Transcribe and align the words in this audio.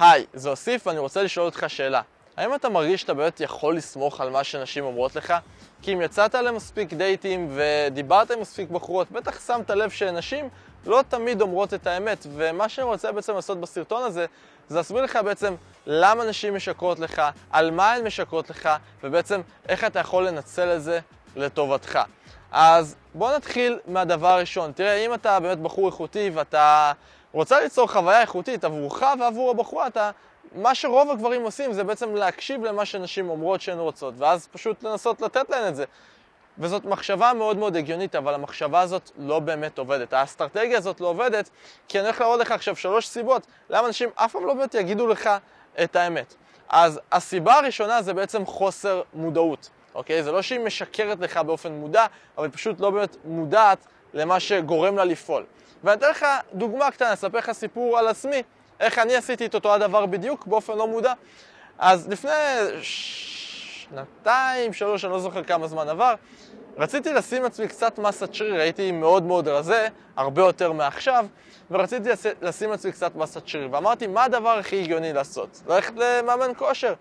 היי, 0.00 0.26
זה 0.34 0.48
אוסיף 0.48 0.86
ואני 0.86 0.98
רוצה 0.98 1.22
לשאול 1.22 1.46
אותך 1.46 1.64
שאלה. 1.68 2.00
האם 2.36 2.54
אתה 2.54 2.68
מרגיש 2.68 3.00
שאתה 3.00 3.14
באמת 3.14 3.40
יכול 3.40 3.76
לסמוך 3.76 4.20
על 4.20 4.30
מה 4.30 4.44
שנשים 4.44 4.84
אומרות 4.84 5.16
לך? 5.16 5.34
כי 5.82 5.92
אם 5.92 6.02
יצאת 6.02 6.34
למספיק 6.34 6.92
דייטים 6.92 7.48
ודיברת 7.54 8.30
עם 8.30 8.40
מספיק 8.40 8.70
בחורות, 8.70 9.10
בטח 9.10 9.46
שמת 9.46 9.70
לב 9.70 9.90
שנשים 9.90 10.48
לא 10.86 11.04
תמיד 11.08 11.40
אומרות 11.40 11.74
את 11.74 11.86
האמת, 11.86 12.26
ומה 12.34 12.68
שאני 12.68 12.86
רוצה 12.86 13.12
בעצם 13.12 13.34
לעשות 13.34 13.60
בסרטון 13.60 14.02
הזה, 14.02 14.26
זה 14.68 14.76
להסביר 14.76 15.02
לך 15.02 15.18
בעצם 15.24 15.54
למה 15.86 16.24
נשים 16.24 16.54
משקרות 16.54 16.98
לך, 16.98 17.22
על 17.50 17.70
מה 17.70 17.92
הן 17.92 18.06
משקרות 18.06 18.50
לך, 18.50 18.68
ובעצם 19.04 19.40
איך 19.68 19.84
אתה 19.84 19.98
יכול 19.98 20.26
לנצל 20.26 20.76
את 20.76 20.82
זה 20.82 21.00
לטובתך. 21.36 21.98
אז 22.52 22.96
בוא 23.14 23.36
נתחיל 23.36 23.78
מהדבר 23.86 24.28
הראשון. 24.28 24.72
תראה, 24.72 25.06
אם 25.06 25.14
אתה 25.14 25.40
באמת 25.40 25.58
בחור 25.58 25.86
איכותי 25.86 26.30
ואתה 26.34 26.92
רוצה 27.32 27.60
ליצור 27.60 27.88
חוויה 27.88 28.20
איכותית 28.20 28.64
עבורך 28.64 29.02
ועבור 29.20 29.50
הבחורה, 29.50 29.86
אתה, 29.86 30.10
מה 30.54 30.74
שרוב 30.74 31.10
הגברים 31.10 31.42
עושים 31.42 31.72
זה 31.72 31.84
בעצם 31.84 32.14
להקשיב 32.14 32.64
למה 32.64 32.84
שנשים 32.84 33.30
אומרות 33.30 33.60
שהן 33.60 33.78
רוצות, 33.78 34.14
ואז 34.18 34.48
פשוט 34.52 34.82
לנסות 34.82 35.20
לתת 35.20 35.50
להן 35.50 35.68
את 35.68 35.76
זה. 35.76 35.84
וזאת 36.58 36.84
מחשבה 36.84 37.32
מאוד 37.32 37.56
מאוד 37.56 37.76
הגיונית, 37.76 38.14
אבל 38.14 38.34
המחשבה 38.34 38.80
הזאת 38.80 39.10
לא 39.18 39.38
באמת 39.38 39.78
עובדת. 39.78 40.12
האסטרטגיה 40.12 40.78
הזאת 40.78 41.00
לא 41.00 41.06
עובדת, 41.06 41.50
כי 41.88 41.98
אני 41.98 42.06
הולך 42.06 42.20
להראות 42.20 42.40
לך 42.40 42.52
עכשיו 42.52 42.76
שלוש 42.76 43.08
סיבות 43.08 43.46
למה 43.70 43.86
אנשים 43.86 44.08
אף 44.14 44.32
פעם 44.32 44.46
לא 44.46 44.54
באמת 44.54 44.74
יגידו 44.74 45.06
לך 45.06 45.30
את 45.82 45.96
האמת. 45.96 46.34
אז 46.68 47.00
הסיבה 47.12 47.54
הראשונה 47.54 48.02
זה 48.02 48.14
בעצם 48.14 48.46
חוסר 48.46 49.02
מודעות, 49.14 49.70
אוקיי? 49.94 50.22
זה 50.22 50.32
לא 50.32 50.42
שהיא 50.42 50.60
משקרת 50.60 51.20
לך 51.20 51.36
באופן 51.36 51.72
מודע, 51.72 52.06
אבל 52.38 52.46
היא 52.46 52.52
פשוט 52.52 52.80
לא 52.80 52.90
באמת 52.90 53.16
מודעת 53.24 53.86
למה 54.14 54.40
שגורם 54.40 54.96
לה 54.96 55.04
לפעול. 55.04 55.44
ואני 55.84 55.98
אתן 55.98 56.10
לך 56.10 56.26
דוגמה 56.54 56.90
קטנה, 56.90 57.12
אספר 57.12 57.38
לך 57.38 57.52
סיפור 57.52 57.98
על 57.98 58.08
עצמי, 58.08 58.42
איך 58.80 58.98
אני 58.98 59.16
עשיתי 59.16 59.46
את 59.46 59.54
אותו 59.54 59.74
הדבר 59.74 60.06
בדיוק 60.06 60.46
באופן 60.46 60.78
לא 60.78 60.88
מודע. 60.88 61.12
אז 61.78 62.08
לפני 62.08 62.30
שנתיים, 62.80 64.72
שלוש, 64.72 65.04
אני 65.04 65.12
לא 65.12 65.20
זוכר 65.20 65.44
כמה 65.44 65.66
זמן 65.66 65.88
עבר, 65.88 66.14
רציתי 66.78 67.12
לשים 67.12 67.42
לעצמי 67.42 67.68
קצת 67.68 67.98
מסת 67.98 68.34
שריר, 68.34 68.60
הייתי 68.60 68.92
מאוד 68.92 69.22
מאוד 69.22 69.48
רזה, 69.48 69.88
הרבה 70.16 70.42
יותר 70.42 70.72
מעכשיו, 70.72 71.26
ורציתי 71.70 72.08
לשים 72.42 72.70
לעצמי 72.70 72.92
קצת 72.92 73.16
מסת 73.16 73.48
שריר, 73.48 73.68
ואמרתי, 73.70 74.06
מה 74.06 74.24
הדבר 74.24 74.58
הכי 74.58 74.82
הגיוני 74.82 75.12
לעשות? 75.12 75.62
ללכת 75.68 75.92
למאמן 75.96 76.50
כושר. 76.56 76.94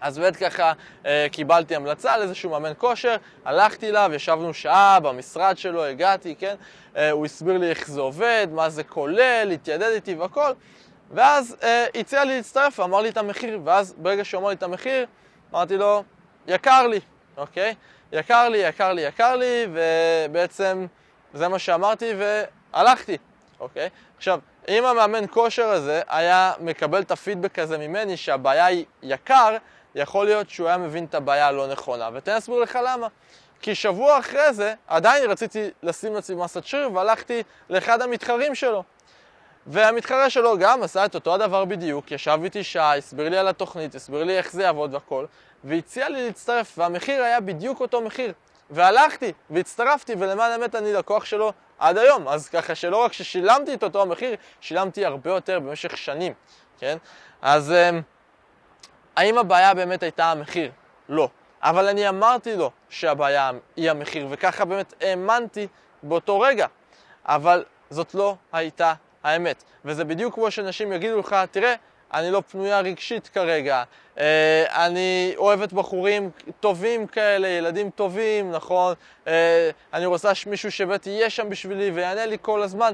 אז 0.00 0.18
באמת 0.18 0.36
ככה 0.36 0.72
אה, 1.06 1.26
קיבלתי 1.32 1.76
המלצה 1.76 2.14
על 2.14 2.22
איזשהו 2.22 2.50
מאמן 2.50 2.72
כושר, 2.78 3.16
הלכתי 3.44 3.88
אליו, 3.88 4.10
ישבנו 4.14 4.54
שעה 4.54 5.00
במשרד 5.00 5.58
שלו, 5.58 5.84
הגעתי, 5.84 6.34
כן? 6.38 6.54
אה, 6.96 7.10
הוא 7.10 7.24
הסביר 7.24 7.58
לי 7.58 7.70
איך 7.70 7.88
זה 7.88 8.00
עובד, 8.00 8.46
מה 8.50 8.70
זה 8.70 8.84
כולל, 8.84 9.50
התיידד 9.54 9.90
איתי 9.94 10.14
והכל, 10.14 10.52
ואז 11.10 11.56
אה, 11.62 11.86
הציע 11.94 12.24
לי 12.24 12.36
להצטרף 12.36 12.78
ואמר 12.78 13.00
לי 13.00 13.08
את 13.08 13.16
המחיר, 13.16 13.60
ואז 13.64 13.94
ברגע 13.98 14.24
שהוא 14.24 14.40
אמר 14.40 14.48
לי 14.48 14.54
את 14.54 14.62
המחיר, 14.62 15.06
אמרתי 15.52 15.76
לו, 15.76 16.04
יקר 16.46 16.86
לי, 16.86 17.00
אוקיי? 17.36 17.74
יקר 18.12 18.48
לי, 18.48 18.58
יקר 18.58 18.92
לי, 18.92 19.02
יקר 19.02 19.36
לי, 19.36 19.66
ובעצם 19.72 20.86
זה 21.34 21.48
מה 21.48 21.58
שאמרתי 21.58 22.12
והלכתי, 22.18 23.16
אוקיי? 23.60 23.88
עכשיו, 24.16 24.40
אם 24.68 24.84
המאמן 24.84 25.24
כושר 25.30 25.68
הזה 25.68 26.02
היה 26.08 26.52
מקבל 26.60 27.02
את 27.02 27.10
הפידבק 27.10 27.58
הזה 27.58 27.78
ממני 27.78 28.16
שהבעיה 28.16 28.66
היא 28.66 28.84
יקר, 29.02 29.56
יכול 29.96 30.26
להיות 30.26 30.50
שהוא 30.50 30.68
היה 30.68 30.76
מבין 30.76 31.04
את 31.04 31.14
הבעיה 31.14 31.46
הלא 31.46 31.66
נכונה. 31.66 32.08
ותן 32.12 32.32
להסביר 32.34 32.58
לך 32.58 32.78
למה. 32.84 33.06
כי 33.60 33.74
שבוע 33.74 34.18
אחרי 34.18 34.52
זה, 34.52 34.74
עדיין 34.86 35.30
רציתי 35.30 35.70
לשים 35.82 36.14
לעצמי 36.14 36.36
מסת 36.36 36.64
שריר 36.64 36.92
והלכתי 36.92 37.42
לאחד 37.70 38.02
המתחרים 38.02 38.54
שלו. 38.54 38.82
והמתחרה 39.66 40.30
שלו 40.30 40.58
גם 40.58 40.82
עשה 40.82 41.04
את 41.04 41.14
אותו 41.14 41.34
הדבר 41.34 41.64
בדיוק, 41.64 42.10
ישב 42.10 42.38
איתי 42.44 42.64
שעה, 42.64 42.96
הסביר 42.96 43.28
לי 43.28 43.38
על 43.38 43.48
התוכנית, 43.48 43.94
הסביר 43.94 44.24
לי 44.24 44.38
איך 44.38 44.52
זה 44.52 44.62
יעבוד 44.62 44.94
והכל, 44.94 45.26
והציע 45.64 46.08
לי 46.08 46.26
להצטרף, 46.26 46.78
והמחיר 46.78 47.22
היה 47.22 47.40
בדיוק 47.40 47.80
אותו 47.80 48.00
מחיר. 48.00 48.32
והלכתי, 48.70 49.32
והצטרפתי, 49.50 50.14
ולמען 50.18 50.52
האמת 50.52 50.74
אני 50.74 50.92
לקוח 50.92 51.24
שלו 51.24 51.52
עד 51.78 51.98
היום. 51.98 52.28
אז 52.28 52.48
ככה 52.48 52.74
שלא 52.74 52.96
רק 52.96 53.12
ששילמתי 53.12 53.74
את 53.74 53.82
אותו 53.82 54.02
המחיר, 54.02 54.36
שילמתי 54.60 55.04
הרבה 55.04 55.30
יותר 55.30 55.60
במשך 55.60 55.96
שנים, 55.96 56.32
כן? 56.78 56.96
אז 57.42 57.72
אמ, 57.72 58.02
האם 59.16 59.38
הבעיה 59.38 59.74
באמת 59.74 60.02
הייתה 60.02 60.30
המחיר? 60.30 60.70
לא. 61.08 61.28
אבל 61.62 61.88
אני 61.88 62.08
אמרתי 62.08 62.56
לו 62.56 62.70
שהבעיה 62.88 63.50
היא 63.76 63.90
המחיר, 63.90 64.26
וככה 64.30 64.64
באמת 64.64 64.94
האמנתי 65.00 65.66
באותו 66.02 66.40
רגע. 66.40 66.66
אבל 67.24 67.64
זאת 67.90 68.14
לא 68.14 68.36
הייתה 68.52 68.94
האמת. 69.24 69.64
וזה 69.84 70.04
בדיוק 70.04 70.34
כמו 70.34 70.50
שאנשים 70.50 70.92
יגידו 70.92 71.18
לך, 71.18 71.36
תראה, 71.50 71.74
אני 72.14 72.30
לא 72.30 72.42
פנויה 72.50 72.80
רגשית 72.80 73.28
כרגע, 73.28 73.82
אה, 74.18 74.86
אני 74.86 75.34
אוהבת 75.36 75.72
בחורים 75.72 76.30
טובים 76.60 77.06
כאלה, 77.06 77.48
ילדים 77.48 77.90
טובים, 77.90 78.52
נכון? 78.52 78.94
אה, 79.26 79.70
אני 79.94 80.06
רוצה 80.06 80.34
שמישהו 80.34 80.72
שבאמת 80.72 81.06
יהיה 81.06 81.30
שם 81.30 81.50
בשבילי 81.50 81.90
ויענה 81.90 82.26
לי 82.26 82.36
כל 82.42 82.62
הזמן. 82.62 82.92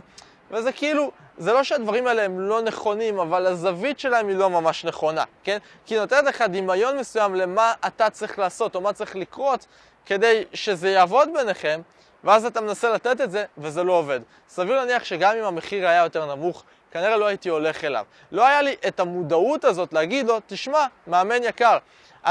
וזה 0.52 0.72
כאילו, 0.72 1.10
זה 1.38 1.52
לא 1.52 1.62
שהדברים 1.62 2.06
האלה 2.06 2.22
הם 2.22 2.40
לא 2.40 2.62
נכונים, 2.62 3.18
אבל 3.18 3.46
הזווית 3.46 3.98
שלהם 3.98 4.28
היא 4.28 4.36
לא 4.36 4.50
ממש 4.50 4.84
נכונה, 4.84 5.24
כן? 5.44 5.58
כי 5.86 5.94
היא 5.94 6.00
נותנת 6.00 6.24
לך 6.24 6.42
דמיון 6.42 6.98
מסוים 6.98 7.34
למה 7.34 7.72
אתה 7.86 8.10
צריך 8.10 8.38
לעשות 8.38 8.74
או 8.74 8.80
מה 8.80 8.92
צריך 8.92 9.16
לקרות 9.16 9.66
כדי 10.06 10.44
שזה 10.52 10.90
יעבוד 10.90 11.28
ביניכם, 11.34 11.80
ואז 12.24 12.46
אתה 12.46 12.60
מנסה 12.60 12.90
לתת 12.90 13.20
את 13.20 13.30
זה, 13.30 13.44
וזה 13.58 13.82
לא 13.84 13.92
עובד. 13.92 14.20
סביר 14.48 14.76
להניח 14.76 15.04
שגם 15.04 15.36
אם 15.36 15.44
המחיר 15.44 15.88
היה 15.88 16.02
יותר 16.02 16.34
נמוך, 16.34 16.64
כנראה 16.90 17.16
לא 17.16 17.26
הייתי 17.26 17.48
הולך 17.48 17.84
אליו. 17.84 18.04
לא 18.32 18.46
היה 18.46 18.62
לי 18.62 18.76
את 18.88 19.00
המודעות 19.00 19.64
הזאת 19.64 19.92
להגיד 19.92 20.26
לו, 20.26 20.38
תשמע, 20.46 20.86
מאמן 21.06 21.44
יקר, 21.44 21.78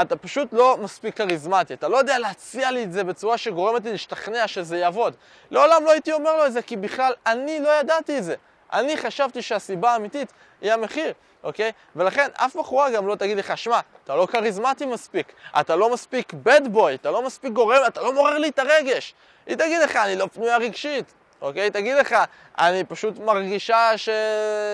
אתה 0.00 0.16
פשוט 0.16 0.52
לא 0.52 0.76
מספיק 0.80 1.16
כריזמטי, 1.16 1.74
אתה 1.74 1.88
לא 1.88 1.96
יודע 1.96 2.18
להציע 2.18 2.70
לי 2.70 2.82
את 2.82 2.92
זה 2.92 3.04
בצורה 3.04 3.38
שגורמת 3.38 3.84
לי 3.84 3.92
להשתכנע 3.92 4.48
שזה 4.48 4.78
יעבוד. 4.78 5.14
לעולם 5.50 5.84
לא 5.84 5.90
הייתי 5.90 6.12
אומר 6.12 6.36
לו 6.36 6.46
את 6.46 6.52
זה, 6.52 6.62
כי 6.62 6.76
בכלל 6.76 7.12
אני 7.26 7.60
לא 7.60 7.68
ידעתי 7.80 8.18
את 8.18 8.24
זה. 8.24 8.34
אני 8.72 8.96
חשבתי 8.96 9.42
שהסיבה 9.42 9.92
האמיתית 9.92 10.32
היא 10.60 10.72
המחיר, 10.72 11.12
אוקיי? 11.42 11.72
ולכן 11.96 12.28
אף 12.34 12.56
בחורה 12.56 12.90
גם 12.90 13.06
לא 13.06 13.14
תגיד 13.14 13.38
לך, 13.38 13.58
שמע, 13.58 13.80
אתה 14.04 14.16
לא 14.16 14.26
כריזמטי 14.26 14.86
מספיק, 14.86 15.32
אתה 15.60 15.76
לא 15.76 15.92
מספיק 15.92 16.32
bad 16.32 16.76
boy, 16.76 16.94
אתה 16.94 17.10
לא 17.10 17.22
מספיק 17.22 17.52
גורם, 17.52 17.80
אתה 17.86 18.00
לא 18.02 18.12
מעורר 18.12 18.38
לי 18.38 18.48
את 18.48 18.58
הרגש. 18.58 19.14
היא 19.46 19.56
תגיד 19.56 19.82
לך, 19.82 19.96
אני 19.96 20.16
לא 20.16 20.26
פנויה 20.32 20.56
רגשית, 20.56 21.12
אוקיי? 21.40 21.70
תגיד 21.70 21.96
לך, 21.96 22.16
אני 22.58 22.84
פשוט 22.84 23.18
מרגישה 23.18 23.92
ש... 23.96 24.08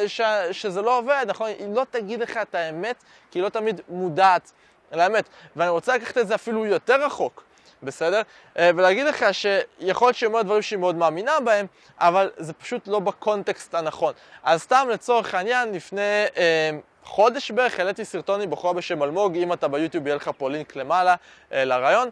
ש... 0.07 0.21
שזה 0.53 0.83
לא 0.83 0.99
עובד, 0.99 1.25
נכון? 1.29 1.49
היא 1.49 1.75
לא 1.75 1.87
תגיד 1.91 2.21
לך 2.21 2.37
את 2.37 2.55
האמת, 2.55 3.05
כי 3.31 3.39
היא 3.39 3.45
לא 3.45 3.49
תמיד 3.49 3.81
מודעת 3.89 4.53
לאמת. 4.93 5.29
ואני 5.57 5.71
רוצה 5.71 5.97
לקחת 5.97 6.19
את 6.19 6.29
זה 6.29 6.35
אפילו 6.35 6.67
יותר 6.67 7.05
רחוק, 7.05 7.45
בסדר? 7.83 8.23
אה, 8.59 8.71
ולהגיד 8.77 9.07
לך 9.07 9.27
שיכול 9.33 10.09
להיות 10.09 10.17
שהיא 10.17 10.31
דברים 10.43 10.63
שהיא 10.63 10.79
מאוד 10.79 10.97
מאמינה 10.97 11.41
בהם, 11.45 11.67
אבל 11.99 12.31
זה 12.37 12.53
פשוט 12.53 12.89
לא 12.89 12.99
בקונטקסט 12.99 13.75
הנכון. 13.75 14.13
אז 14.43 14.63
סתם 14.63 14.89
לצורך 14.93 15.35
העניין, 15.35 15.73
לפני 15.73 16.25
אה, 16.37 16.71
חודש 17.05 17.51
בערך 17.51 17.79
העליתי 17.79 18.05
סרטון 18.05 18.41
עם 18.41 18.51
בחורה 18.51 18.73
בשם 18.73 19.03
אלמוג, 19.03 19.37
אם 19.37 19.53
אתה 19.53 19.69
ביוטיוב 19.69 20.07
יהיה 20.07 20.17
לך 20.17 20.31
פה 20.39 20.51
לינק 20.51 20.77
למעלה 20.77 21.15
אה, 21.53 21.65
לרעיון. 21.65 22.11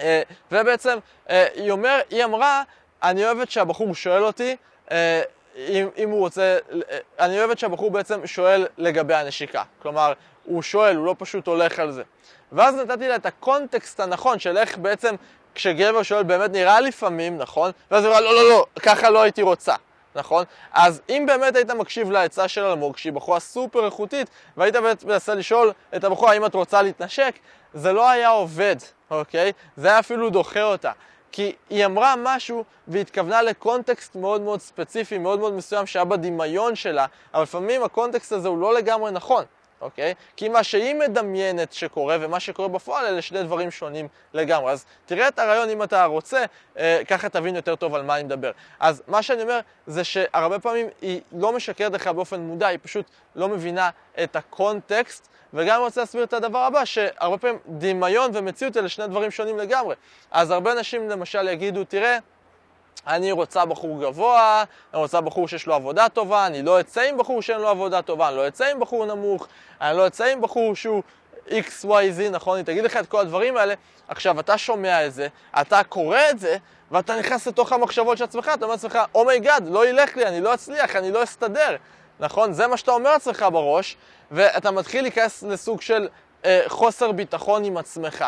אה, 0.00 0.22
ובעצם 0.52 0.98
אה, 1.30 1.46
היא, 1.54 1.70
אומר, 1.70 2.00
היא 2.10 2.24
אמרה, 2.24 2.62
אני 3.02 3.24
אוהבת 3.24 3.50
שהבחור 3.50 3.94
שואל 3.94 4.24
אותי 4.24 4.56
אה, 4.90 5.22
אם, 5.56 5.88
אם 5.96 6.10
הוא 6.10 6.18
רוצה, 6.18 6.58
אני 7.18 7.38
אוהבת 7.38 7.58
שהבחור 7.58 7.90
בעצם 7.90 8.26
שואל 8.26 8.66
לגבי 8.78 9.14
הנשיקה. 9.14 9.62
כלומר, 9.82 10.12
הוא 10.44 10.62
שואל, 10.62 10.96
הוא 10.96 11.06
לא 11.06 11.14
פשוט 11.18 11.46
הולך 11.46 11.78
על 11.78 11.92
זה. 11.92 12.02
ואז 12.52 12.74
נתתי 12.74 13.08
לה 13.08 13.16
את 13.16 13.26
הקונטקסט 13.26 14.00
הנכון 14.00 14.38
של 14.38 14.58
איך 14.58 14.78
בעצם 14.78 15.14
כשגבר 15.54 16.02
שואל 16.02 16.22
באמת 16.22 16.50
נראה 16.50 16.80
לפעמים, 16.80 17.38
נכון? 17.38 17.70
ואז 17.90 18.04
הוא 18.04 18.12
אומר, 18.12 18.24
לא, 18.24 18.34
לא, 18.34 18.48
לא, 18.48 18.66
ככה 18.82 19.10
לא 19.10 19.22
הייתי 19.22 19.42
רוצה. 19.42 19.74
נכון? 20.14 20.44
אז 20.72 21.02
אם 21.08 21.24
באמת 21.26 21.56
היית 21.56 21.70
מקשיב 21.70 22.10
לעצה 22.10 22.48
של 22.48 22.64
אלמוג, 22.64 22.96
שהיא 22.96 23.12
בחורה 23.12 23.40
סופר 23.40 23.86
איכותית, 23.86 24.30
והיית 24.56 24.76
מנסה 25.04 25.34
לשאול 25.34 25.72
את 25.96 26.04
הבחורה 26.04 26.32
האם 26.32 26.46
את 26.46 26.54
רוצה 26.54 26.82
להתנשק, 26.82 27.34
זה 27.74 27.92
לא 27.92 28.10
היה 28.10 28.28
עובד, 28.28 28.76
אוקיי? 29.10 29.52
זה 29.76 29.88
היה 29.88 29.98
אפילו 29.98 30.30
דוחה 30.30 30.62
אותה. 30.62 30.92
כי 31.34 31.52
היא 31.70 31.86
אמרה 31.86 32.14
משהו 32.18 32.64
והתכוונה 32.88 33.42
לקונטקסט 33.42 34.16
מאוד 34.16 34.40
מאוד 34.40 34.60
ספציפי, 34.60 35.18
מאוד 35.18 35.38
מאוד 35.38 35.52
מסוים 35.54 35.86
שהיה 35.86 36.04
בדמיון 36.04 36.74
שלה, 36.74 37.06
אבל 37.34 37.42
לפעמים 37.42 37.82
הקונטקסט 37.82 38.32
הזה 38.32 38.48
הוא 38.48 38.58
לא 38.58 38.74
לגמרי 38.74 39.10
נכון. 39.10 39.44
אוקיי? 39.84 40.14
כי 40.36 40.48
מה 40.48 40.62
שהיא 40.62 40.94
מדמיינת 40.94 41.72
שקורה 41.72 42.16
ומה 42.20 42.40
שקורה 42.40 42.68
בפועל 42.68 43.06
אלה 43.06 43.22
שני 43.22 43.42
דברים 43.42 43.70
שונים 43.70 44.08
לגמרי. 44.34 44.72
אז 44.72 44.84
תראה 45.06 45.28
את 45.28 45.38
הרעיון 45.38 45.70
אם 45.70 45.82
אתה 45.82 46.04
רוצה, 46.04 46.44
אה, 46.78 47.02
ככה 47.08 47.28
תבין 47.28 47.56
יותר 47.56 47.76
טוב 47.76 47.94
על 47.94 48.02
מה 48.02 48.16
אני 48.16 48.22
מדבר. 48.22 48.50
אז 48.80 49.02
מה 49.06 49.22
שאני 49.22 49.42
אומר 49.42 49.60
זה 49.86 50.04
שהרבה 50.04 50.58
פעמים 50.58 50.86
היא 51.02 51.20
לא 51.32 51.52
משקרת 51.52 51.92
לך 51.92 52.06
באופן 52.06 52.40
מודע, 52.40 52.66
היא 52.66 52.78
פשוט 52.82 53.06
לא 53.36 53.48
מבינה 53.48 53.90
את 54.22 54.36
הקונטקסט. 54.36 55.28
וגם 55.56 55.80
רוצה 55.80 56.00
להסביר 56.00 56.24
את 56.24 56.32
הדבר 56.32 56.58
הבא, 56.58 56.84
שהרבה 56.84 57.38
פעמים 57.38 57.58
דמיון 57.68 58.30
ומציאות 58.34 58.76
אלה 58.76 58.88
שני 58.88 59.06
דברים 59.06 59.30
שונים 59.30 59.58
לגמרי. 59.58 59.94
אז 60.30 60.50
הרבה 60.50 60.72
אנשים 60.72 61.08
למשל 61.10 61.48
יגידו, 61.48 61.84
תראה, 61.84 62.18
אני 63.06 63.32
רוצה 63.32 63.64
בחור 63.64 64.02
גבוה, 64.02 64.64
אני 64.94 65.00
רוצה 65.00 65.20
בחור 65.20 65.48
שיש 65.48 65.66
לו 65.66 65.74
עבודה 65.74 66.08
טובה, 66.08 66.46
אני 66.46 66.62
לא 66.62 66.80
אצא 66.80 67.00
עם 67.00 67.18
בחור 67.18 67.42
שאין 67.42 67.60
לו 67.60 67.68
עבודה 67.68 68.02
טובה, 68.02 68.28
אני 68.28 68.36
לא 68.36 68.48
אצא 68.48 68.64
עם 68.64 68.80
בחור 68.80 69.06
נמוך, 69.06 69.46
אני 69.80 69.96
לא 69.96 70.06
אצא 70.06 70.24
עם 70.24 70.40
בחור 70.40 70.76
שהוא 70.76 71.02
XYZ, 71.48 72.30
נכון? 72.30 72.56
היא 72.56 72.64
תגיד 72.64 72.84
לך 72.84 72.96
את 72.96 73.06
כל 73.06 73.20
הדברים 73.20 73.56
האלה. 73.56 73.74
עכשיו, 74.08 74.40
אתה 74.40 74.58
שומע 74.58 75.06
את 75.06 75.14
זה, 75.14 75.28
אתה 75.60 75.84
קורא 75.84 76.18
את 76.30 76.38
זה, 76.38 76.56
ואתה 76.90 77.18
נכנס 77.18 77.46
לתוך 77.46 77.72
המחשבות 77.72 78.18
של 78.18 78.24
עצמך, 78.24 78.50
אתה 78.54 78.64
אומר 78.64 78.74
לעצמך, 78.74 78.98
oh 79.14 79.27
my 79.27 79.40
god, 79.40 79.66
oh 79.66 79.70
לא 79.70 79.88
ילך 79.88 80.16
לי, 80.16 80.26
אני 80.26 80.40
לא 80.40 80.54
אצליח, 80.54 80.96
אני 80.96 81.10
לא 81.10 81.22
אסתדר. 81.22 81.76
נכון? 82.20 82.52
זה 82.52 82.66
מה 82.66 82.76
שאתה 82.76 82.90
אומר 82.90 83.12
לעצמך 83.12 83.46
בראש, 83.52 83.96
ואתה 84.30 84.70
מתחיל 84.70 85.02
להיכנס 85.02 85.42
לסוג 85.42 85.80
של 85.80 86.08
אה, 86.44 86.62
חוסר 86.66 87.12
ביטחון 87.12 87.64
עם 87.64 87.76
עצמך. 87.76 88.24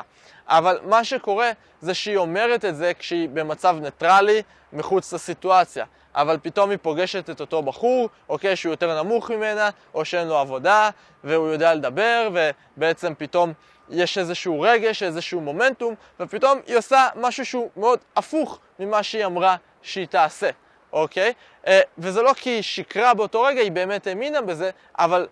אבל 0.49 0.79
מה 0.85 1.05
שקורה 1.05 1.51
זה 1.81 1.95
שהיא 1.95 2.17
אומרת 2.17 2.65
את 2.65 2.77
זה 2.77 2.93
כשהיא 2.99 3.29
במצב 3.29 3.77
ניטרלי, 3.81 4.43
מחוץ 4.73 5.13
לסיטואציה. 5.13 5.85
אבל 6.15 6.39
פתאום 6.43 6.71
היא 6.71 6.79
פוגשת 6.83 7.31
את 7.31 7.41
אותו 7.41 7.63
בחור, 7.63 8.09
אוקיי, 8.29 8.57
שהוא 8.57 8.73
יותר 8.73 9.03
נמוך 9.03 9.31
ממנה, 9.31 9.71
או 9.95 10.05
שאין 10.05 10.29
לו 10.29 10.37
עבודה, 10.37 10.91
והוא 11.25 11.49
יודע 11.49 11.75
לדבר, 11.75 12.29
ובעצם 12.77 13.13
פתאום 13.19 13.53
יש 13.91 14.19
איזשהו 14.19 14.61
רגש, 14.61 15.03
איזשהו 15.03 15.41
מומנטום, 15.41 15.95
ופתאום 16.21 16.61
היא 16.67 16.77
עושה 16.77 17.09
משהו 17.17 17.47
שהוא 17.47 17.71
מאוד 17.77 17.99
הפוך 18.17 18.59
ממה 18.79 19.03
שהיא 19.03 19.25
אמרה 19.25 19.57
שהיא 19.83 20.07
תעשה, 20.07 20.51
אוקיי? 20.93 21.33
אה, 21.67 21.81
וזה 21.99 22.23
לא 22.23 22.33
כי 22.33 22.51
היא 22.51 22.63
שיקרה 22.63 23.15
באותו 23.15 23.43
רגע, 23.43 23.61
היא 23.61 23.73
באמת 23.73 24.07
האמינה 24.07 24.41
בזה, 24.41 24.71
אבל 24.99 25.27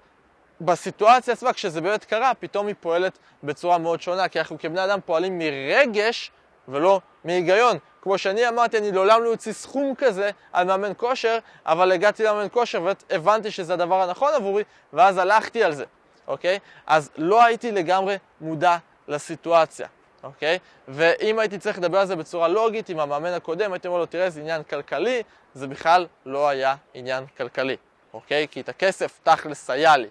בסיטואציה 0.60 1.34
עצמה, 1.34 1.52
כשזה 1.52 1.80
באמת 1.80 2.04
קרה, 2.04 2.32
פתאום 2.34 2.66
היא 2.66 2.74
פועלת 2.80 3.18
בצורה 3.42 3.78
מאוד 3.78 4.02
שונה, 4.02 4.28
כי 4.28 4.38
אנחנו 4.38 4.58
כבני 4.58 4.84
אדם 4.84 4.98
פועלים 5.04 5.38
מרגש 5.38 6.30
ולא 6.68 7.00
מהיגיון. 7.24 7.78
כמו 8.02 8.18
שאני 8.18 8.48
אמרתי, 8.48 8.78
אני 8.78 8.92
לעולם 8.92 9.24
לא 9.24 9.30
אוציא 9.30 9.52
סכום 9.52 9.94
כזה 9.98 10.30
על 10.52 10.66
מאמן 10.66 10.92
כושר, 10.96 11.38
אבל 11.66 11.92
הגעתי 11.92 12.24
למאמן 12.24 12.48
כושר 12.52 12.82
והבנתי 13.10 13.50
שזה 13.50 13.74
הדבר 13.74 14.02
הנכון 14.02 14.34
עבורי, 14.34 14.64
ואז 14.92 15.18
הלכתי 15.18 15.64
על 15.64 15.72
זה, 15.72 15.84
אוקיי? 16.26 16.58
אז 16.86 17.10
לא 17.16 17.44
הייתי 17.44 17.72
לגמרי 17.72 18.16
מודע 18.40 18.76
לסיטואציה, 19.08 19.88
אוקיי? 20.22 20.58
ואם 20.88 21.38
הייתי 21.38 21.58
צריך 21.58 21.78
לדבר 21.78 21.98
על 21.98 22.06
זה 22.06 22.16
בצורה 22.16 22.48
לוגית 22.48 22.88
עם 22.88 23.00
המאמן 23.00 23.32
הקודם, 23.32 23.72
הייתי 23.72 23.88
אומר 23.88 23.98
לו, 23.98 24.06
תראה, 24.06 24.30
זה 24.30 24.40
עניין 24.40 24.62
כלכלי, 24.62 25.22
זה 25.54 25.66
בכלל 25.66 26.06
לא 26.26 26.48
היה 26.48 26.76
עניין 26.94 27.24
כלכלי, 27.36 27.76
אוקיי? 28.14 28.46
כי 28.50 28.60
את 28.60 28.68
הכסף 28.68 29.20
תכלס 29.22 29.70
היה 29.70 29.96
לי. 29.96 30.08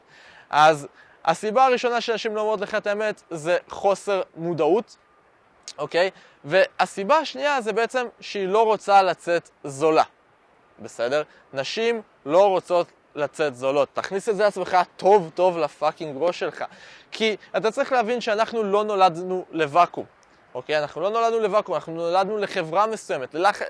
אז 0.56 0.88
הסיבה 1.26 1.66
הראשונה 1.66 2.02
שאנשים 2.02 2.36
לא 2.36 2.42
אומרות 2.42 2.62
לך 2.62 2.76
את 2.76 2.88
האמת 2.88 3.22
זה 3.30 3.58
חוסר 3.70 4.22
מודעות, 4.36 4.98
אוקיי? 5.78 6.10
והסיבה 6.44 7.18
השנייה 7.18 7.62
זה 7.62 7.74
בעצם 7.74 8.06
שהיא 8.20 8.48
לא 8.48 8.64
רוצה 8.64 9.02
לצאת 9.02 9.50
זולה, 9.64 10.04
בסדר? 10.80 11.24
נשים 11.54 12.02
לא 12.26 12.48
רוצות 12.48 12.88
לצאת 13.16 13.56
זולות. 13.56 13.90
תכניס 13.94 14.30
את 14.30 14.36
זה 14.36 14.44
לעצמך 14.44 14.78
טוב 14.98 15.32
טוב 15.36 15.58
לפאקינג 15.58 16.18
ראש 16.20 16.40
שלך. 16.40 16.64
כי 17.12 17.36
אתה 17.58 17.72
צריך 17.72 17.92
להבין 17.92 18.22
שאנחנו 18.22 18.64
לא 18.64 18.84
נולדנו 18.84 19.46
לוואקום. 19.52 20.06
אוקיי? 20.54 20.80
אנחנו 20.80 21.02
לא 21.02 21.10
נולדנו 21.10 21.40
לוואקום, 21.40 21.76
אנחנו 21.76 21.94
נולדנו 21.94 22.38
לחברה 22.38 22.88
מסוימת, 22.88 23.34
ללח... 23.34 23.62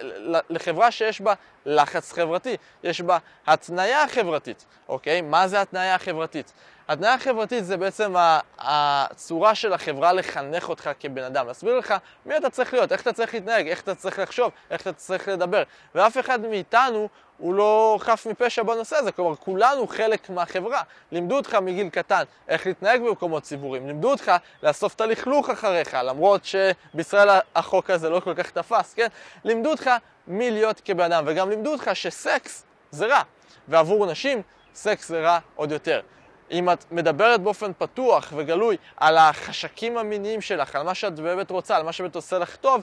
לחברה 0.49 0.91
שיש 0.91 1.21
בה 1.21 1.33
לחץ 1.65 2.11
חברתי, 2.11 2.57
יש 2.83 3.01
בה 3.01 3.17
התניה 3.47 4.07
חברתית, 4.07 4.65
אוקיי? 4.89 5.21
מה 5.21 5.47
זה 5.47 5.61
התניה 5.61 5.95
החברתית? 5.95 6.53
התניה 6.87 7.13
החברתית 7.13 7.65
זה 7.65 7.77
בעצם 7.77 8.15
הצורה 8.57 9.55
של 9.55 9.73
החברה 9.73 10.13
לחנך 10.13 10.69
אותך 10.69 10.89
כבן 10.99 11.23
אדם, 11.23 11.47
להסביר 11.47 11.77
לך 11.77 11.93
מי 12.25 12.37
אתה 12.37 12.49
צריך 12.49 12.73
להיות, 12.73 12.91
איך 12.91 13.01
אתה 13.01 13.13
צריך 13.13 13.33
להתנהג, 13.33 13.67
איך 13.67 13.81
אתה 13.81 13.95
צריך 13.95 14.19
לחשוב, 14.19 14.51
איך 14.71 14.81
אתה 14.81 14.93
צריך 14.93 15.27
לדבר. 15.27 15.63
ואף 15.95 16.17
אחד 16.19 16.41
מאיתנו 16.41 17.09
הוא 17.37 17.53
לא 17.53 17.97
חף 18.01 18.27
מפשע 18.29 18.63
בנושא 18.63 18.95
הזה, 18.95 19.11
כלומר 19.11 19.35
כולנו 19.35 19.87
חלק 19.87 20.29
מהחברה. 20.29 20.81
לימדו 21.11 21.35
אותך 21.35 21.55
מגיל 21.55 21.89
קטן 21.89 22.23
איך 22.47 22.67
להתנהג 22.67 23.01
במקומות 23.01 23.43
ציבוריים, 23.43 23.87
לימדו 23.87 24.11
אותך 24.11 24.31
לאסוף 24.63 24.95
את 24.95 25.01
הלכלוך 25.01 25.49
אחריך, 25.49 25.97
למרות 26.03 26.41
שבישראל 26.45 27.29
החוק 27.55 27.89
הזה 27.89 28.09
לא 28.09 28.19
כל 28.19 28.33
כך 28.33 28.49
תפס, 28.49 28.93
כן? 28.93 29.07
לימדו 29.43 29.71
אותך 29.71 29.89
מי 30.27 30.51
להיות 30.51 30.81
כבן 30.85 31.11
אדם, 31.11 31.23
וגם 31.27 31.49
לימדו 31.49 31.71
אותך 31.71 31.89
שסקס 31.93 32.65
זה 32.91 33.05
רע, 33.05 33.21
ועבור 33.67 34.05
נשים 34.05 34.41
סקס 34.75 35.07
זה 35.07 35.21
רע 35.21 35.39
עוד 35.55 35.71
יותר. 35.71 36.01
אם 36.51 36.69
את 36.69 36.91
מדברת 36.91 37.41
באופן 37.41 37.71
פתוח 37.77 38.33
וגלוי 38.35 38.77
על 38.97 39.17
החשקים 39.17 39.97
המיניים 39.97 40.41
שלך, 40.41 40.75
על 40.75 40.83
מה 40.83 40.95
שאת 40.95 41.19
באמת 41.19 41.51
רוצה, 41.51 41.75
על 41.75 41.83
מה 41.83 41.91
שבאמת 41.91 42.15
עושה 42.15 42.37
לך 42.37 42.55
טוב, 42.55 42.81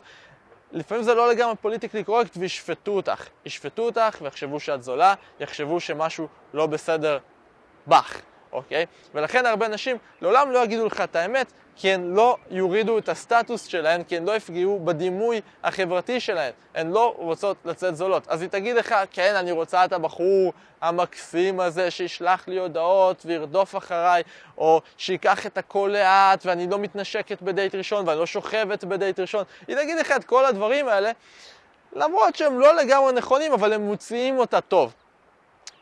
לפעמים 0.72 1.04
זה 1.04 1.14
לא 1.14 1.30
לגמרי 1.30 1.54
politically 1.60 2.04
correct 2.04 2.36
וישפטו 2.36 2.90
אותך. 2.90 3.26
ישפטו 3.44 3.82
אותך 3.82 4.18
ויחשבו 4.22 4.60
שאת 4.60 4.82
זולה, 4.82 5.14
יחשבו 5.40 5.80
שמשהו 5.80 6.28
לא 6.54 6.66
בסדר 6.66 7.18
בך. 7.86 8.20
אוקיי? 8.52 8.86
ולכן 9.14 9.46
הרבה 9.46 9.68
נשים 9.68 9.96
לעולם 10.22 10.50
לא 10.50 10.64
יגידו 10.64 10.86
לך 10.86 11.00
את 11.00 11.16
האמת, 11.16 11.52
כי 11.76 11.90
הן 11.90 12.14
לא 12.14 12.36
יורידו 12.50 12.98
את 12.98 13.08
הסטטוס 13.08 13.66
שלהן, 13.66 14.02
כי 14.02 14.16
הן 14.16 14.24
לא 14.24 14.36
יפגעו 14.36 14.80
בדימוי 14.84 15.40
החברתי 15.64 16.20
שלהן. 16.20 16.52
הן 16.74 16.90
לא 16.90 17.14
רוצות 17.18 17.56
לצאת 17.64 17.96
זולות. 17.96 18.28
אז 18.28 18.42
היא 18.42 18.50
תגיד 18.50 18.76
לך, 18.76 18.94
כן, 19.10 19.34
אני 19.34 19.52
רוצה 19.52 19.84
את 19.84 19.92
הבחור 19.92 20.52
המקסים 20.80 21.60
הזה 21.60 21.90
שישלח 21.90 22.48
לי 22.48 22.58
הודעות 22.58 23.22
וירדוף 23.26 23.76
אחריי, 23.76 24.22
או 24.58 24.80
שייקח 24.96 25.46
את 25.46 25.58
הכל 25.58 25.90
לאט, 25.92 26.46
ואני 26.46 26.66
לא 26.70 26.78
מתנשקת 26.78 27.42
בדייט 27.42 27.74
ראשון, 27.74 28.08
ואני 28.08 28.18
לא 28.18 28.26
שוכבת 28.26 28.84
בדייט 28.84 29.20
ראשון. 29.20 29.44
היא 29.68 29.76
תגיד 29.76 29.98
לך 29.98 30.12
את 30.16 30.24
כל 30.24 30.44
הדברים 30.44 30.88
האלה, 30.88 31.10
למרות 31.92 32.36
שהם 32.36 32.60
לא 32.60 32.74
לגמרי 32.74 33.12
נכונים, 33.12 33.52
אבל 33.52 33.72
הם 33.72 33.82
מוציאים 33.82 34.38
אותה 34.38 34.60
טוב. 34.60 34.92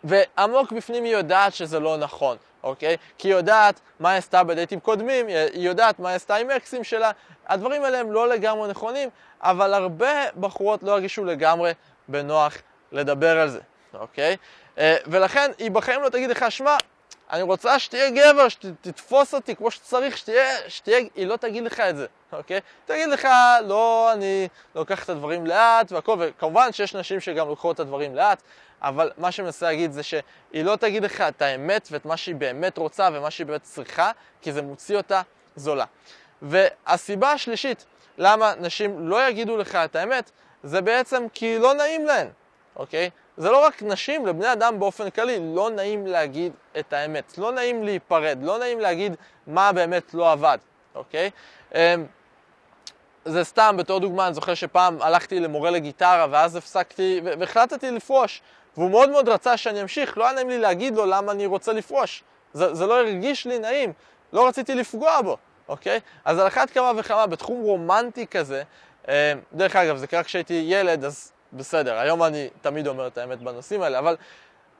ועמוק 0.05 0.73
בפנים 0.73 1.05
היא 1.05 1.13
יודעת 1.13 1.55
שזה 1.55 1.81
לא 1.81 1.97
נכון. 1.97 2.37
אוקיי? 2.63 2.97
כי 3.19 3.29
היא 3.29 3.35
יודעת 3.35 3.81
מה 4.01 4.11
היא 4.11 4.19
עשתה 4.19 4.45
בדייטים 4.45 4.81
קודמים, 4.81 5.27
היא 5.27 5.69
יודעת 5.69 5.99
מה 5.99 6.09
היא 6.09 6.17
עשתה 6.17 6.37
עם 6.37 6.51
אקסים 6.51 6.85
שלה. 6.85 7.11
הדברים 7.47 7.85
האלה 7.85 8.01
הם 8.01 8.13
לא 8.13 8.29
לגמרי 8.29 8.69
נכונים, 8.69 9.09
אבל 9.41 9.75
הרבה 9.75 10.13
בחורות 10.41 10.83
לא 10.83 10.93
ירגישו 10.93 11.25
לגמרי 11.25 11.73
בנוח 12.09 12.57
לדבר 12.93 13.39
על 13.41 13.49
זה, 13.49 13.61
אוקיי? 13.95 14.37
אה, 14.79 14.97
ולכן 15.07 15.51
היא 15.59 15.71
בחיים 15.71 16.03
לא 16.03 16.09
תגיד 16.09 16.31
לך, 16.31 16.51
שמע, 16.51 16.77
אני 17.31 17.43
רוצה 17.43 17.79
שתהיה 17.79 18.11
גבר, 18.11 18.49
שתתפוס 18.49 19.35
אותי 19.35 19.57
כמו 19.57 19.71
שצריך, 19.71 20.19
שתהיה, 20.19 20.71
שתהיה, 20.71 20.99
היא 21.15 21.27
לא 21.27 21.37
תגיד 21.37 21.65
לך 21.65 21.81
את 21.81 21.97
זה, 21.97 22.07
אוקיי? 22.33 22.61
תגיד 22.87 23.09
לך, 23.09 23.29
לא, 23.67 24.13
אני 24.13 24.49
לוקח 24.75 25.05
את 25.05 25.09
הדברים 25.09 25.47
לאט 25.47 25.93
והכל, 25.93 26.17
וכמובן 26.19 26.73
שיש 26.73 26.95
נשים 26.95 27.21
שגם 27.21 27.49
לוקחות 27.49 27.75
את 27.75 27.81
הדברים 27.81 28.15
לאט, 28.15 28.43
אבל 28.83 29.11
מה 29.19 29.33
שאני 29.33 29.45
מנסה 29.47 29.67
להגיד 29.67 29.93
זה 29.93 30.03
שהיא 30.03 30.23
לא 30.53 30.77
תגיד 30.77 31.03
לך 31.03 31.21
את 31.21 31.43
האמת 31.43 31.89
ואת 31.91 32.05
מה 32.05 32.17
שהיא 32.17 32.35
באמת 32.35 32.79
רוצה 32.79 33.09
ומה 33.13 33.31
שהיא 33.31 33.47
באמת 33.47 33.63
צריכה, 33.63 34.11
כי 34.43 34.53
זה 34.53 34.63
מוציא 34.63 34.97
אותה 34.97 35.23
זולה. 35.57 35.85
והסיבה 36.43 37.33
השלישית 37.33 37.85
למה 38.19 38.53
נשים 38.61 39.09
לא 39.09 39.29
יגידו 39.29 39.57
לך 39.57 39.75
את 39.75 39.97
האמת, 39.97 40.31
זה 40.63 40.81
בעצם 40.81 41.27
כי 41.35 41.59
לא 41.59 41.75
נעים 41.75 42.07
להן, 42.07 42.29
אוקיי? 42.77 43.11
זה 43.39 43.51
לא 43.51 43.65
רק 43.65 43.83
נשים, 43.83 44.27
לבני 44.27 44.53
אדם 44.53 44.79
באופן 44.79 45.11
כללי, 45.11 45.39
לא 45.55 45.71
נעים 45.71 46.07
להגיד 46.07 46.53
את 46.79 46.93
האמת, 46.93 47.39
לא 47.39 47.53
נעים 47.53 47.85
להיפרד, 47.85 48.39
לא 48.43 48.59
נעים 48.59 48.81
להגיד 48.81 49.15
מה 49.47 49.73
באמת 49.73 50.15
לא 50.15 50.33
עבד, 50.33 50.59
אוקיי? 50.95 51.31
אמ, 51.75 52.07
זה 53.25 53.45
סתם, 53.45 53.75
בתור 53.79 54.01
דוגמה, 54.01 54.27
אני 54.27 54.35
זוכר 54.35 54.55
שפעם 54.55 55.03
הלכתי 55.03 55.41
למורה 55.41 55.71
לגיטרה 55.71 56.27
ואז 56.31 56.57
הפסקתי 56.57 57.21
והחלטתי 57.25 57.91
לפרוש. 57.91 58.43
והוא 58.77 58.91
מאוד 58.91 59.11
מאוד 59.11 59.29
רצה 59.29 59.57
שאני 59.57 59.83
אמשיך, 59.83 60.19
לא 60.19 60.25
היה 60.25 60.33
נעים 60.33 60.49
לי 60.49 60.59
להגיד 60.59 60.95
לו 60.97 61.07
למה 61.07 61.33
אני 61.33 61.47
רוצה 61.47 61.73
לפרוש. 61.73 62.25
זה, 62.53 62.75
זה 62.75 62.87
לא 62.87 63.01
הרגיש 63.01 63.47
לי 63.47 63.59
נעים, 63.59 63.93
לא 64.33 64.49
רציתי 64.49 64.75
לפגוע 64.75 65.23
בו, 65.23 65.37
אוקיי? 65.69 66.01
אז 66.25 66.39
על 66.39 66.47
אחת 66.47 66.71
כמה 66.71 66.93
וכמה, 66.97 67.27
בתחום 67.27 67.63
רומנטי 67.63 68.27
כזה, 68.27 68.63
אה, 69.09 69.33
דרך 69.53 69.77
אגב, 69.77 69.97
זה 69.97 70.07
קרה 70.07 70.23
כשהייתי 70.23 70.65
ילד, 70.67 71.05
אז 71.05 71.33
בסדר, 71.53 71.99
היום 71.99 72.23
אני 72.23 72.49
תמיד 72.61 72.87
אומר 72.87 73.07
את 73.07 73.19
האמת 73.19 73.39
בנושאים 73.39 73.83
האלה, 73.83 73.99
אבל 73.99 74.17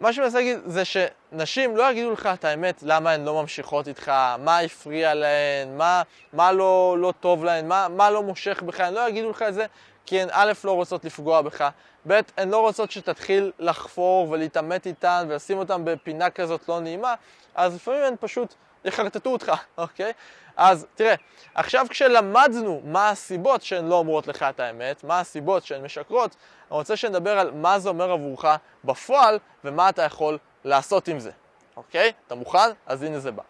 מה 0.01 0.13
שאני 0.13 0.25
מנסה 0.25 0.39
להגיד 0.39 0.59
זה 0.67 0.83
שנשים 0.85 1.77
לא 1.77 1.91
יגידו 1.91 2.13
לך 2.13 2.29
את 2.35 2.45
האמת 2.45 2.83
למה 2.83 3.11
הן 3.11 3.25
לא 3.25 3.43
ממשיכות 3.43 3.89
איתך, 3.89 4.13
מה 4.39 4.59
הפריע 4.59 5.15
להן, 5.15 5.77
מה, 5.77 6.03
מה 6.33 6.53
לא, 6.53 6.97
לא 6.99 7.13
טוב 7.21 7.45
להן, 7.45 7.69
מה, 7.69 7.89
מה 7.89 8.11
לא 8.11 8.23
מושך 8.23 8.63
בך, 8.67 8.81
הן 8.81 8.95
לא 8.95 9.09
יגידו 9.09 9.31
לך 9.31 9.43
את 9.43 9.55
זה 9.55 9.67
כי 10.07 10.21
הן 10.21 10.29
א' 10.33 10.53
לא 10.65 10.73
רוצות 10.73 11.05
לפגוע 11.05 11.43
בך, 11.43 11.69
ב' 12.09 12.21
הן 12.37 12.51
לא 12.51 12.61
רוצות 12.61 12.91
שתתחיל 12.91 13.53
לחפור 13.59 14.31
ולהתעמת 14.31 14.87
איתן 14.87 15.27
ולשים 15.29 15.59
אותן 15.59 15.85
בפינה 15.85 16.31
כזאת 16.31 16.69
לא 16.69 16.81
נעימה, 16.81 17.15
אז 17.59 17.75
לפעמים 17.75 18.03
הן 18.03 18.15
פשוט 18.21 18.55
יחרטטו 18.85 19.31
אותך, 19.31 19.53
אוקיי? 19.79 20.13
אז 20.57 20.87
תראה, 20.95 21.15
עכשיו 21.55 21.87
כשלמדנו 21.91 22.83
מה 22.85 23.11
הסיבות 23.11 23.63
שהן 23.63 23.89
לא 23.89 23.95
אומרות 23.95 24.27
לך 24.27 24.43
את 24.43 24.61
האמת, 24.61 25.05
מה 25.05 25.21
הסיבות 25.21 25.65
שהן 25.65 25.83
משקרות, 25.85 26.37
אני 26.71 26.79
רוצה 26.79 26.97
שנדבר 26.97 27.39
על 27.39 27.51
מה 27.51 27.79
זה 27.79 27.89
אומר 27.89 28.11
עבורך 28.11 28.45
בפועל 28.85 29.39
ומה 29.65 29.89
אתה 29.89 30.03
יכול 30.03 30.39
לעשות 30.65 31.09
עם 31.09 31.21
זה, 31.21 31.31
אוקיי? 31.77 32.13
אתה 32.27 32.35
מוכן? 32.35 32.71
אז 32.87 33.03
הנה 33.03 33.19
זה 33.19 33.31
בא. 33.31 33.43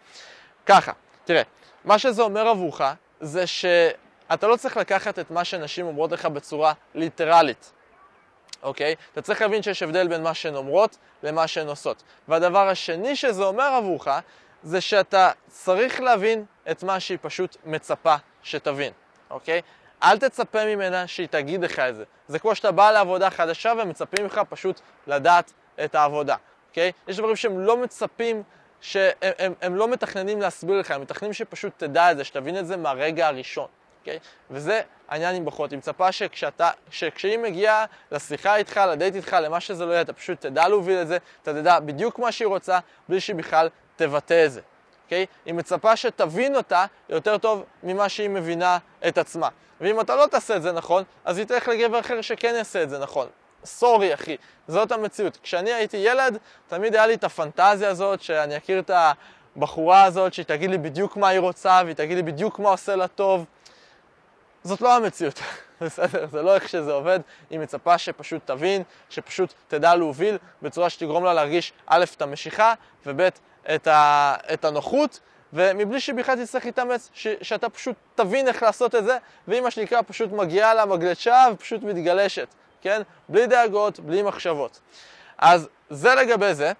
ככה, 0.66 0.92
תראה, 1.24 1.42
מה 1.84 1.98
שזה 1.98 2.22
אומר 2.22 2.48
עבורך 2.48 2.82
זה 3.20 3.46
שאתה 3.46 4.46
לא 4.46 4.56
צריך 4.56 4.76
לקחת 4.76 5.18
את 5.18 5.30
מה 5.30 5.44
שנשים 5.44 5.86
אומרות 5.86 6.12
לך 6.12 6.26
בצורה 6.26 6.72
ליטרלית. 6.94 7.72
אוקיי? 8.62 8.94
אתה 9.12 9.22
צריך 9.22 9.42
להבין 9.42 9.62
שיש 9.62 9.82
הבדל 9.82 10.08
בין 10.08 10.22
מה 10.22 10.34
שהן 10.34 10.54
אומרות 10.54 10.96
למה 11.22 11.46
שהן 11.46 11.66
עושות. 11.68 12.02
והדבר 12.28 12.68
השני 12.68 13.16
שזה 13.16 13.44
אומר 13.44 13.64
עבורך, 13.64 14.08
זה 14.62 14.80
שאתה 14.80 15.30
צריך 15.46 16.00
להבין 16.00 16.44
את 16.70 16.82
מה 16.82 17.00
שהיא 17.00 17.18
פשוט 17.22 17.56
מצפה 17.64 18.16
שתבין, 18.42 18.92
אוקיי? 19.30 19.62
אל 20.02 20.18
תצפה 20.18 20.64
ממנה 20.64 21.06
שהיא 21.06 21.28
תגיד 21.28 21.62
לך 21.64 21.78
את 21.78 21.96
זה. 21.96 22.04
זה 22.28 22.38
כמו 22.38 22.54
שאתה 22.54 22.72
בא 22.72 22.90
לעבודה 22.90 23.30
חדשה 23.30 23.72
ומצפים 23.82 24.24
ממך 24.24 24.40
פשוט 24.48 24.80
לדעת 25.06 25.52
את 25.84 25.94
העבודה, 25.94 26.36
אוקיי? 26.68 26.92
יש 27.08 27.18
דברים 27.18 27.36
שהם 27.36 27.58
לא 27.58 27.76
מצפים, 27.76 28.42
שהם 28.80 29.12
הם, 29.22 29.52
הם 29.62 29.76
לא 29.76 29.88
מתכננים 29.88 30.40
להסביר 30.40 30.78
לך, 30.78 30.90
הם 30.90 31.00
מתכננים 31.00 31.32
שפשוט 31.32 31.72
תדע 31.76 32.12
את 32.12 32.16
זה, 32.16 32.24
שתבין 32.24 32.58
את 32.58 32.66
זה 32.66 32.76
מהרגע 32.76 33.26
הראשון, 33.26 33.66
אוקיי? 34.08 34.18
וזה 34.50 34.80
העניין 35.08 35.36
עם 35.36 35.44
בחורות, 35.44 35.70
היא 35.70 35.78
מצפה 35.78 36.12
שכשאתה, 36.12 36.70
שכשהיא 36.90 37.38
מגיעה 37.38 37.84
לשיחה 38.12 38.56
איתך, 38.56 38.80
לדייט 38.92 39.14
איתך, 39.14 39.36
למה 39.42 39.60
שזה 39.60 39.86
לא 39.86 39.92
יהיה, 39.92 40.00
אתה 40.00 40.12
פשוט 40.12 40.40
תדע 40.40 40.68
להוביל 40.68 41.02
את 41.02 41.08
זה, 41.08 41.18
אתה 41.42 41.52
תדע 41.52 41.80
בדיוק 41.80 42.18
מה 42.18 42.32
שהיא 42.32 42.48
רוצה, 42.48 42.78
בלי 43.08 43.20
שהיא 43.20 43.36
בכלל 43.36 43.68
תבטא 43.96 44.44
את 44.46 44.52
זה. 44.52 44.60
אוקיי? 45.04 45.26
היא 45.44 45.54
מצפה 45.54 45.96
שתבין 45.96 46.56
אותה 46.56 46.84
יותר 47.08 47.38
טוב 47.38 47.64
ממה 47.82 48.08
שהיא 48.08 48.30
מבינה 48.30 48.78
את 49.08 49.18
עצמה. 49.18 49.48
ואם 49.80 50.00
אתה 50.00 50.16
לא 50.16 50.26
תעשה 50.26 50.56
את 50.56 50.62
זה 50.62 50.72
נכון, 50.72 51.02
אז 51.24 51.38
היא 51.38 51.46
תלך 51.46 51.68
לגבר 51.68 52.00
אחר 52.00 52.20
שכן 52.20 52.54
יעשה 52.56 52.82
את 52.82 52.90
זה 52.90 52.98
נכון. 52.98 53.26
סורי, 53.64 54.14
אחי, 54.14 54.36
זאת 54.68 54.92
המציאות. 54.92 55.38
כשאני 55.42 55.72
הייתי 55.72 55.96
ילד, 55.96 56.38
תמיד 56.66 56.94
היה 56.94 57.06
לי 57.06 57.14
את 57.14 57.24
הפנטזיה 57.24 57.88
הזאת, 57.88 58.22
שאני 58.22 58.56
אכיר 58.56 58.78
את 58.78 58.90
הבחורה 59.56 60.04
הזאת, 60.04 60.34
שהיא 60.34 60.46
תגיד 60.46 60.70
לי 60.70 60.78
בדיוק 60.78 61.16
מה 61.16 61.28
היא 61.28 61.40
רוצה, 61.40 61.80
והיא 61.84 61.96
תגיד 61.96 62.16
לי 62.16 62.22
בדיוק 62.22 62.58
מה 62.58 62.68
עושה 62.68 62.96
לה 62.96 63.08
טוב. 63.08 63.44
זאת 64.64 64.80
לא 64.80 64.96
המציאות, 64.96 65.40
בסדר? 65.80 66.26
זה 66.26 66.42
לא 66.42 66.54
איך 66.54 66.68
שזה 66.68 66.92
עובד. 66.92 67.20
היא 67.50 67.58
מצפה 67.58 67.98
שפשוט 67.98 68.42
תבין, 68.44 68.82
שפשוט 69.10 69.54
תדע 69.68 69.94
להוביל 69.94 70.38
בצורה 70.62 70.90
שתגרום 70.90 71.24
לה 71.24 71.34
להרגיש 71.34 71.72
א', 71.86 72.04
את 72.16 72.22
המשיכה, 72.22 72.74
וב', 73.06 73.28
את, 73.74 73.86
ה, 73.86 74.34
את 74.52 74.64
הנוחות, 74.64 75.20
ומבלי 75.52 76.00
שבכלל 76.00 76.44
תצטרך 76.44 76.64
להתאמץ, 76.64 77.10
ש, 77.14 77.26
שאתה 77.42 77.68
פשוט 77.68 77.96
תבין 78.14 78.48
איך 78.48 78.62
לעשות 78.62 78.94
את 78.94 79.04
זה, 79.04 79.18
והיא 79.48 79.60
מה 79.60 79.70
שנקרא 79.70 80.00
פשוט 80.06 80.32
מגיעה 80.32 80.74
למגלשה 80.74 81.46
ופשוט 81.52 81.82
מתגלשת, 81.82 82.48
כן? 82.80 83.02
בלי 83.28 83.46
דאגות, 83.46 84.00
בלי 84.00 84.22
מחשבות. 84.22 84.80
אז 85.38 85.68
זה 85.90 86.14
לגבי 86.14 86.54
זה. 86.54 86.72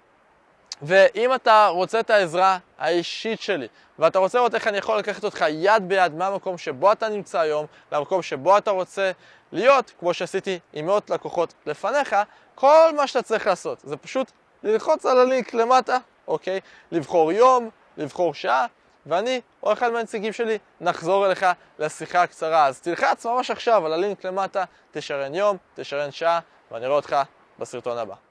ואם 0.81 1.33
אתה 1.35 1.67
רוצה 1.67 1.99
את 1.99 2.09
העזרה 2.09 2.57
האישית 2.77 3.41
שלי, 3.41 3.67
ואתה 3.99 4.19
רוצה 4.19 4.37
לראות 4.37 4.55
איך 4.55 4.67
אני 4.67 4.77
יכול 4.77 4.97
לקחת 4.97 5.23
אותך 5.23 5.45
יד 5.49 5.87
ביד 5.87 6.15
מהמקום 6.15 6.57
שבו 6.57 6.91
אתה 6.91 7.09
נמצא 7.09 7.39
היום, 7.39 7.65
למקום 7.91 8.21
שבו 8.21 8.57
אתה 8.57 8.71
רוצה 8.71 9.11
להיות, 9.51 9.91
כמו 9.99 10.13
שעשיתי 10.13 10.59
עם 10.73 10.85
מאות 10.85 11.09
לקוחות 11.09 11.53
לפניך, 11.65 12.15
כל 12.55 12.91
מה 12.95 13.07
שאתה 13.07 13.21
צריך 13.21 13.47
לעשות 13.47 13.79
זה 13.83 13.97
פשוט 13.97 14.31
ללחוץ 14.63 15.05
על 15.05 15.19
הלינק 15.19 15.53
למטה, 15.53 15.97
אוקיי? 16.27 16.59
לבחור 16.91 17.31
יום, 17.31 17.69
לבחור 17.97 18.33
שעה, 18.33 18.65
ואני 19.05 19.41
או 19.63 19.73
אחד 19.73 19.89
מהנציגים 19.89 20.33
שלי 20.33 20.57
נחזור 20.81 21.25
אליך 21.25 21.45
לשיחה 21.79 22.23
הקצרה. 22.23 22.65
אז 22.65 22.81
תלחץ 22.81 23.25
ממש 23.25 23.51
עכשיו 23.51 23.85
על 23.85 23.93
הלינק 23.93 24.25
למטה, 24.25 24.63
תשרן 24.91 25.35
יום, 25.35 25.57
תשרן 25.75 26.11
שעה, 26.11 26.39
ואני 26.71 26.85
רואה 26.85 26.95
אותך 26.95 27.15
בסרטון 27.59 27.97
הבא. 27.97 28.28